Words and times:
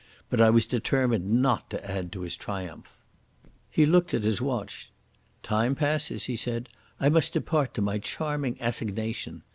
But 0.31 0.41
I 0.41 0.49
was 0.49 0.65
determined 0.65 1.29
not 1.29 1.69
to 1.69 1.85
add 1.91 2.11
to 2.13 2.21
his 2.21 2.35
triumph. 2.35 2.97
He 3.69 3.85
looked 3.85 4.15
at 4.15 4.23
his 4.23 4.41
watch. 4.41 4.91
"Time 5.43 5.75
passes," 5.75 6.23
he 6.25 6.35
said. 6.35 6.69
"I 6.99 7.07
must 7.09 7.33
depart 7.33 7.75
to 7.75 7.83
my 7.83 7.99
charming 7.99 8.57
assignation. 8.59 9.43